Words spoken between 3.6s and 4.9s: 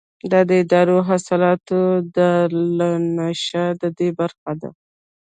ددې برخه ده.